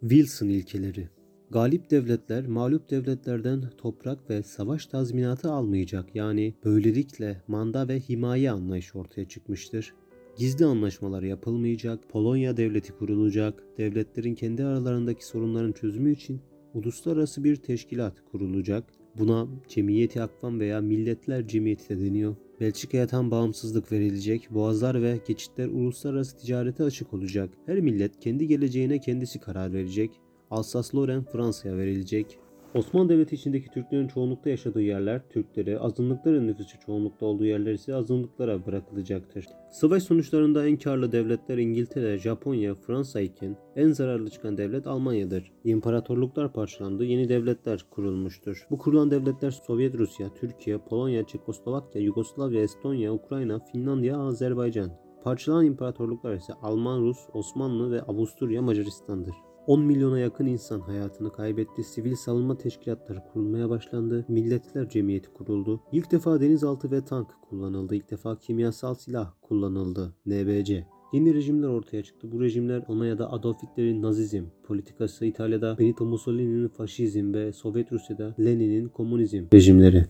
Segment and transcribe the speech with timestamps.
[0.00, 1.08] Wilson ilkeleri
[1.50, 6.14] Galip devletler mağlup devletlerden toprak ve savaş tazminatı almayacak.
[6.14, 9.94] Yani böylelikle manda ve himaye anlayışı ortaya çıkmıştır.
[10.38, 16.40] Gizli anlaşmalar yapılmayacak, Polonya devleti kurulacak, devletlerin kendi aralarındaki sorunların çözümü için
[16.74, 18.84] uluslararası bir teşkilat kurulacak.
[19.18, 22.36] Buna Cemiyeti Akvam veya Milletler Cemiyeti de deniyor.
[22.60, 27.50] Belçika'ya tam bağımsızlık verilecek, boğazlar ve geçitler uluslararası ticarete açık olacak.
[27.66, 30.10] Her millet kendi geleceğine kendisi karar verecek.
[30.50, 32.38] Alsas-Lorraine Fransa'ya verilecek.
[32.74, 38.66] Osmanlı Devleti içindeki Türklerin çoğunlukta yaşadığı yerler Türklere, azınlıkların nüfusu çoğunlukta olduğu yerler ise azınlıklara
[38.66, 39.46] bırakılacaktır.
[39.70, 45.52] Savaş sonuçlarında en karlı devletler İngiltere, Japonya, Fransa iken en zararlı çıkan devlet Almanya'dır.
[45.64, 48.66] İmparatorluklar parçalandı, yeni devletler kurulmuştur.
[48.70, 54.90] Bu kurulan devletler Sovyet Rusya, Türkiye, Polonya, Çekoslovakya, Yugoslavya, Estonya, Ukrayna, Finlandiya, Azerbaycan.
[55.24, 59.34] Parçalanan imparatorluklar ise Alman, Rus, Osmanlı ve Avusturya Macaristan'dır.
[59.68, 61.84] 10 milyona yakın insan hayatını kaybetti.
[61.84, 64.24] Sivil savunma teşkilatları kurulmaya başlandı.
[64.28, 65.80] Milletler Cemiyeti kuruldu.
[65.92, 67.94] İlk defa denizaltı ve tank kullanıldı.
[67.94, 70.14] İlk defa kimyasal silah kullanıldı.
[70.26, 70.86] NBC.
[71.12, 72.32] Yeni rejimler ortaya çıktı.
[72.32, 78.88] Bu rejimler Almanya'da Adolf Hitler'in Nazizm politikası, İtalya'da Benito Mussolini'nin faşizm ve Sovyet Rusya'da Lenin'in
[78.88, 80.06] komünizm rejimleri.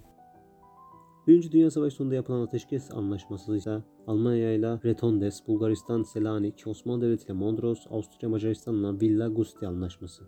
[1.28, 7.24] Birinci Dünya Savaşı sonunda yapılan ateşkes anlaşması ise Almanya ile Retondes, Bulgaristan Selanik, Osmanlı Devleti
[7.24, 10.24] ile Mondros, Avusturya Macaristan'la Villa Gusti anlaşması.